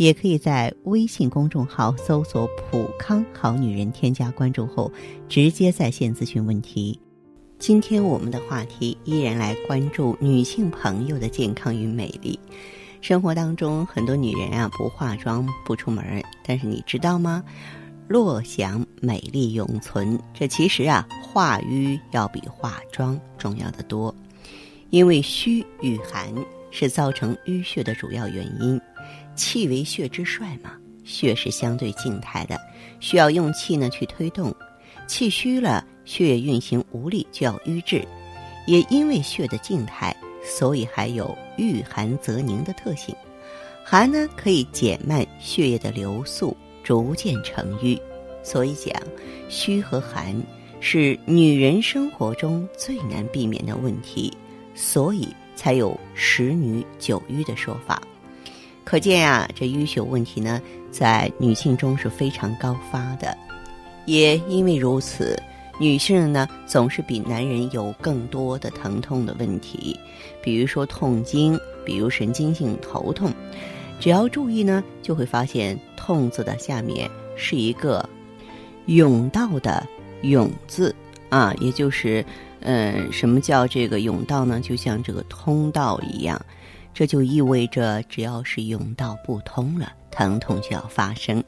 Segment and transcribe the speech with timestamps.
[0.00, 4.90] 也可以在微信公众号搜索“普康好女人”，添加关注后
[5.28, 6.98] 直接在线咨询问题。
[7.58, 12.40] 今天我们的话题依然来关注女性朋友的健康与美丽。
[13.02, 16.02] 生活当中，很多女人啊不化妆不出门，
[16.46, 17.44] 但是你知道吗？
[18.08, 24.14] 若想美丽永存，这其实啊化瘀要比化妆重要的多。
[24.88, 26.32] 因为虚与寒
[26.70, 28.80] 是造成淤血的主要原因。
[29.40, 32.60] 气为血之帅嘛，血是相对静态的，
[33.00, 34.54] 需要用气呢去推动。
[35.08, 35.82] 气虚了。
[36.04, 38.04] 血液运行无力，就要瘀滞。
[38.66, 43.14] 也因为血的静态，所以还有遇寒则凝的特性。
[43.84, 48.00] 寒呢，可以减慢血液的流速，逐渐成瘀。
[48.42, 49.00] 所以讲，
[49.48, 50.34] 虚和寒
[50.80, 54.32] 是女人生活中最难避免的问题，
[54.74, 58.02] 所以才有十女九瘀的说法。
[58.90, 60.60] 可见呀，这淤血问题呢，
[60.90, 63.38] 在女性中是非常高发的。
[64.04, 65.40] 也因为如此。
[65.78, 69.96] 女性呢，总是比男人有更多的疼痛的问题，
[70.42, 71.56] 比如说痛经，
[71.86, 73.32] 比如神经性头痛。
[74.00, 78.04] 只要注意呢，就会发现“痛”字的下面是一个
[78.88, 79.86] “甬道”的
[80.20, 80.92] “甬”字
[81.28, 82.24] 啊，也就是，
[82.58, 84.60] 嗯，什么叫这个甬道呢？
[84.60, 86.44] 就像这个通道一样，
[86.92, 91.42] 这就意味着只要是甬道不通了，疼痛就要发生。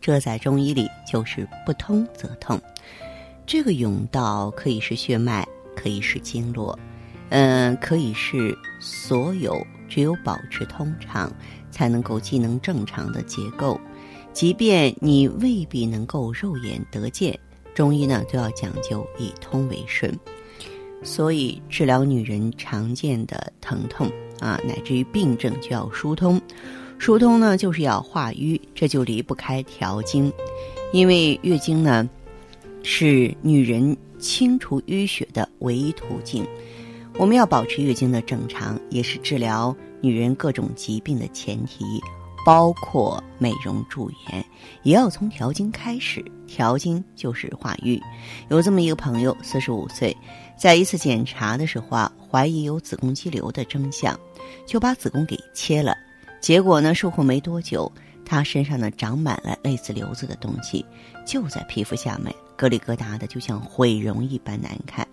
[0.00, 2.60] 这在中医里就是不通则痛。
[3.46, 6.78] 这个甬道可以是血脉，可以是经络，
[7.30, 11.30] 嗯，可以是所有只有保持通畅，
[11.70, 13.80] 才能够机能正常的结构。
[14.32, 17.38] 即便你未必能够肉眼得见，
[17.74, 20.12] 中医呢都要讲究以通为顺。
[21.02, 26.40] 所以治疗女人常见的疼痛啊，乃至于病症就要疏通。
[26.98, 30.32] 疏通呢就是要化瘀，这就离不开调经，
[30.92, 32.08] 因为月经呢。
[32.86, 36.46] 是女人清除淤血的唯一途径。
[37.16, 41.82] 我们要保持月经的正常，也是治疗女人各种疾病的前提，
[42.44, 44.44] 包括美容驻颜，
[44.82, 46.24] 也要从调经开始。
[46.46, 48.00] 调经就是化瘀。
[48.48, 50.16] 有这么一个朋友，四十五岁，
[50.56, 54.18] 在一次检查的时候啊，怀疑有子宫肌瘤的征象，
[54.66, 55.96] 就把子宫给切了。
[56.40, 57.90] 结果呢，术后没多久，
[58.24, 60.84] 她身上呢长满了类似瘤子的东西，
[61.26, 62.32] 就在皮肤下面。
[62.56, 65.03] 疙里疙瘩的，就像毁容一般难看。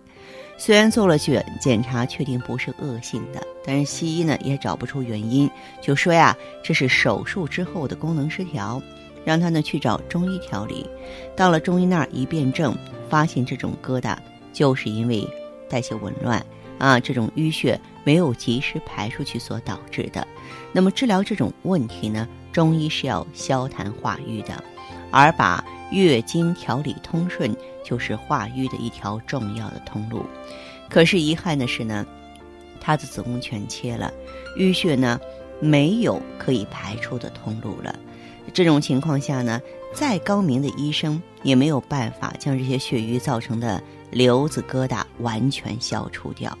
[0.58, 8.80] 虽然做了检检查，确定不是恶性的，但是西医呢也找不出原因，就说呀，这是手术之后的功能失调，
[9.24, 10.88] 让他呢去找中医调理。
[11.34, 12.76] 到了中医那儿一辩证，
[13.08, 14.16] 发现这种疙瘩
[14.52, 15.28] 就是因为
[15.68, 16.44] 代谢紊乱
[16.78, 20.24] 啊，这种淤血没有及时排出去所导致的。
[20.70, 24.62] 那么治疗这种问题呢，中医是要消痰化瘀的，
[25.10, 25.64] 而把。
[25.92, 27.54] 月经调理通顺，
[27.84, 30.24] 就是化瘀的一条重要的通路。
[30.88, 32.04] 可是遗憾的是呢，
[32.80, 34.12] 她的子宫全切了，
[34.58, 35.20] 淤血呢
[35.60, 37.94] 没有可以排出的通路了。
[38.52, 39.60] 这种情况下呢，
[39.94, 43.80] 再高明的医生也没有办法将这些血瘀造成的
[44.10, 46.56] 瘤子疙瘩完全消除掉。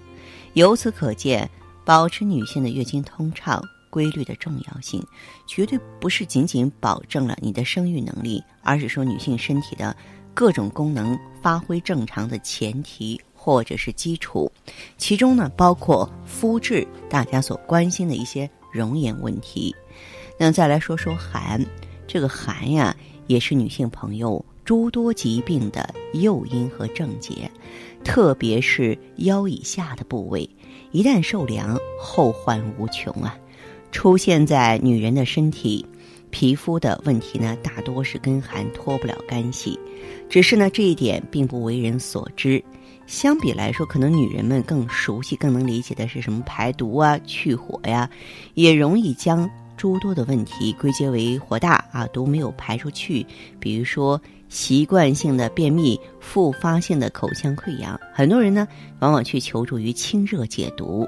[0.52, 1.48] 由此可见，
[1.84, 3.60] 保持女性的月经通畅。
[3.92, 5.06] 规律的重要性，
[5.46, 9.94] 绝对不是仅仅保证了你的生育能力，而是说女性身体的
[10.32, 14.50] 各种功能发挥正常的前提或者是基础。
[14.96, 19.76] 其中呢，包括肤质，大家所关心的一些容颜问题。
[20.38, 21.62] 那再来说说寒，
[22.06, 22.96] 这个寒呀，
[23.26, 27.50] 也是女性朋友诸多疾病的诱因和症结，
[28.02, 30.48] 特别是腰以下的部位，
[30.92, 33.36] 一旦受凉，后患无穷啊。
[33.92, 35.86] 出现在女人的身体、
[36.30, 39.78] 皮肤的问题呢，大多是跟寒脱不了干系。
[40.28, 42.60] 只是呢，这一点并不为人所知。
[43.06, 48.08] 相比来说，可能女人们更熟悉、更能理解的是什么排毒啊、去火呀，
[48.54, 53.24] 也容易将诸多的问题归结为火大啊，毒没有排出去。
[53.60, 58.66] 比如说习惯性的便秘、复发性的口腔溃疡，很多人呢
[59.00, 61.06] 往往去求助于清热解毒，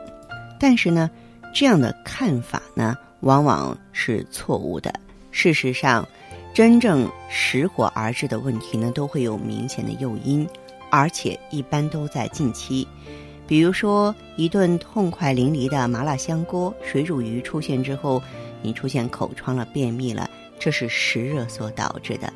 [0.61, 1.11] 但是呢。
[1.55, 4.93] 这样的看法呢，往往是错误的。
[5.31, 6.07] 事实上，
[6.53, 10.47] 真正实火而至的问题呢，都会有明显的诱因，
[10.91, 12.87] 而且一般都在近期。
[13.47, 18.21] 比如说，一顿痛快淋漓的麻辣香锅、水煮鱼出现之后，
[18.61, 20.29] 你出现口疮了、便秘了，
[20.59, 22.33] 这是湿热所导致的。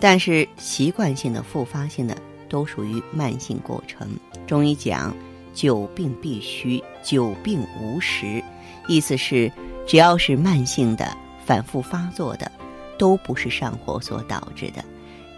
[0.00, 2.16] 但是习惯性的、复发性的
[2.48, 4.08] 都属于慢性过程。
[4.46, 5.14] 中医讲
[5.56, 8.40] “久病必虚，久病无实”，
[8.86, 9.50] 意思是
[9.86, 12.52] 只要是慢性的、反复发作的，
[12.96, 14.84] 都不是上火所导致的。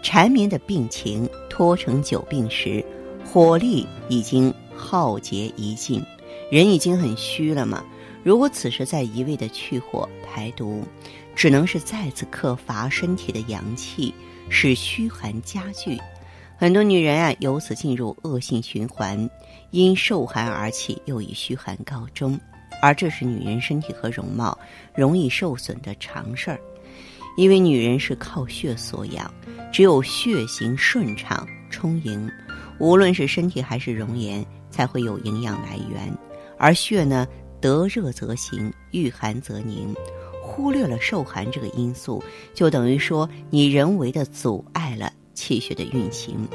[0.03, 2.85] 缠绵的病情拖成久病时，
[3.25, 4.53] 火力已经。
[4.81, 6.01] 耗竭一尽，
[6.49, 7.83] 人已经很虚了嘛。
[8.23, 10.85] 如果此时再一味的去火排毒，
[11.35, 14.13] 只能是再次克伐身体的阳气，
[14.47, 15.99] 使虚寒加剧。
[16.59, 19.29] 很多女人啊，由此进入恶性循环，
[19.71, 22.37] 因受寒而起，又以虚寒告终。
[22.81, 24.57] 而这是女人身体和容貌
[24.93, 26.59] 容易受损的常事儿，
[27.37, 29.33] 因为女人是靠血所养，
[29.71, 32.29] 只有血行顺畅充盈，
[32.77, 34.45] 无论是身体还是容颜。
[34.69, 36.15] 才会有营养来源，
[36.57, 37.27] 而血呢，
[37.59, 39.93] 得热则行，遇寒则凝。
[40.43, 42.23] 忽略了受寒这个因素，
[42.53, 44.88] 就等于说你人为的阻碍
[45.39, 46.45] 气血的运行。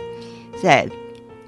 [0.63, 0.87] 在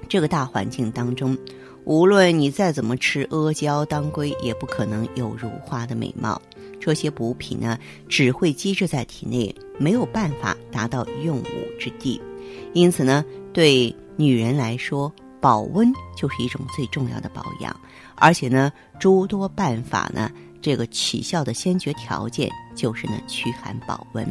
[0.09, 1.37] 这个大环境当中，
[1.83, 6.41] 无论你再怎么吃阿胶当归，也不可能有如花的美貌。
[6.79, 7.77] 这些补品呢，
[8.09, 12.19] 只会积滞在体内，没有办法达到用武之地。
[12.73, 13.23] 因此呢，
[13.53, 17.75] 对女人来说，保温就是一种最重要的保养，
[18.15, 20.31] 而且呢，诸多办法呢，
[20.61, 24.25] 这个起效的先决条件就是呢驱寒保温。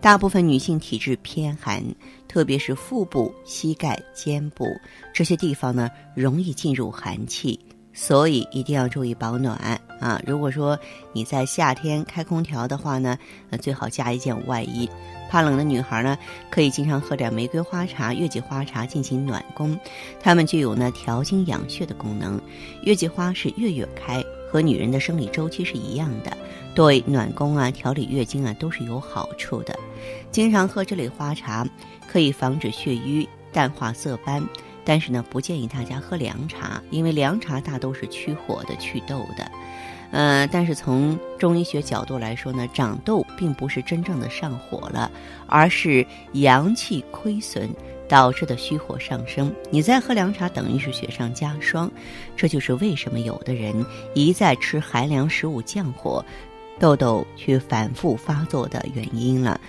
[0.00, 1.84] 大部分女性体质偏寒，
[2.26, 4.64] 特别是腹部、膝盖、肩部
[5.12, 7.60] 这些地方呢，容易进入寒气，
[7.92, 9.56] 所以一定要注意保暖
[10.00, 10.20] 啊！
[10.26, 10.78] 如果说
[11.12, 13.18] 你在夏天开空调的话呢，
[13.50, 14.88] 那最好加一件外衣。
[15.28, 16.18] 怕冷的女孩呢，
[16.50, 19.78] 可以经常喝点玫瑰花茶、月季花茶进行暖宫，
[20.18, 22.40] 它们具有呢调经养血的功能。
[22.82, 26.36] 月季花是月月开，和女人的生理周期是一样的，
[26.74, 29.78] 对暖宫啊、调理月经啊都是有好处的。
[30.32, 31.64] 经常喝这类花茶，
[32.08, 34.42] 可以防止血瘀、淡化色斑。
[34.84, 39.48] 但是呢，不建议大家喝凉茶，因为凉茶大都是去火的、祛痘的。
[40.10, 45.08] 呃，但是从中医学角度来说呢，长痘并不是真正的上火了，
[45.46, 47.70] 而是阳气亏损
[48.10, 49.50] 导致的虚火上升。
[49.70, 51.90] 你再喝凉茶，等于是雪上加霜。
[52.36, 56.22] 这就是为什么有的人一再吃寒凉食物降火，
[56.78, 59.60] 痘痘却反复发作的原因了。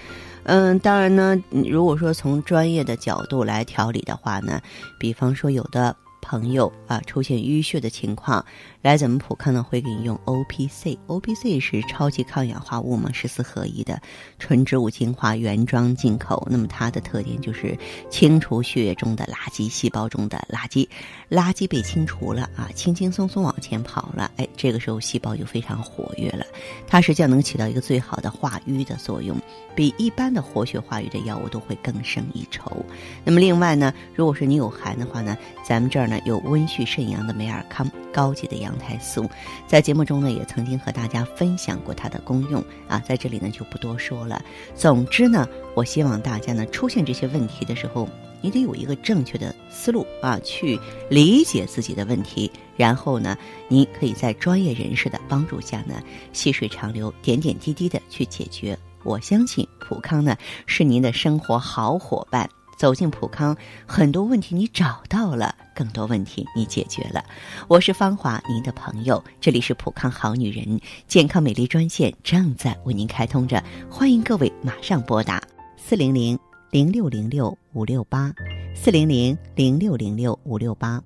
[0.43, 4.59] 嗯，当然呢，如果说从专业的角度来调理的话呢，
[4.99, 5.95] 比方说有的。
[6.23, 8.45] 朋友啊，出现淤血的情况，
[8.81, 14.01] 来咱们普康呢会给你用 O P C，O P C 是超级抗氧化物嘛，十四合一的
[14.37, 16.45] 纯植物精华原装进口。
[16.51, 17.77] 那么它的特点就是
[18.09, 20.87] 清除血液中的垃圾细胞中的垃圾，
[21.29, 26.45] 垃圾被清除了啊，轻轻松松往前跑了，哎，这个时候细胞就非常活跃了，
[26.87, 29.35] 它实际上能起到一个最好的化瘀的作用，
[29.75, 32.85] 比一般的活血化瘀的药物都会更胜一筹。
[33.23, 35.35] 那么另外呢，如果是你有寒的话呢，
[35.67, 36.07] 咱们这儿。
[36.11, 39.29] 呢，有温煦肾阳的美尔康高级的药羊胎素，
[39.67, 44.41] 在节目中呢也曾经和大家分享过它的功用啊，在这里呢就不多说了。
[44.73, 48.07] 总之呢，我希望大家呢出现这些问题的时候，
[48.41, 53.37] 你得有一个正确的思路啊，去理解自己的问题，然后呢，
[53.67, 56.01] 你可以在专业人士的帮助下呢，
[56.31, 58.77] 细水长流，点点滴滴的去解决。
[59.03, 60.37] 我相信普康呢
[60.67, 62.47] 是您的生活好伙伴。
[62.81, 67.23] 走进普康，很多问题你找到了，更多问题你解决了。
[67.67, 69.23] 我是芳华，您的朋友。
[69.39, 75.39] 这里是普康好女人健康美丽专线，正在为您开通着，欢迎各位马上拨打
[75.77, 76.39] 四零零
[76.71, 78.33] 零六零六五六八
[78.73, 80.99] 四零零零六零六五六八。